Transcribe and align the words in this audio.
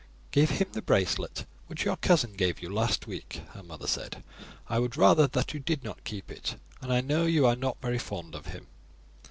"Give 0.31 0.49
him 0.49 0.67
the 0.71 0.81
bracelet 0.81 1.45
which 1.67 1.85
your 1.85 1.95
cousin 1.95 2.33
gave 2.33 2.59
you 2.59 2.73
last 2.73 3.05
week," 3.05 3.41
her 3.53 3.61
mother 3.61 3.85
said; 3.85 4.23
"I 4.67 4.79
would 4.79 4.97
rather 4.97 5.27
that 5.27 5.53
you 5.53 5.59
did 5.59 5.83
not 5.83 6.05
keep 6.05 6.31
it, 6.31 6.55
and 6.81 6.91
I 6.91 7.01
know 7.01 7.27
you 7.27 7.45
are 7.45 7.55
not 7.55 7.79
very 7.83 7.99
fond 7.99 8.33
of 8.33 8.47
him." 8.47 8.65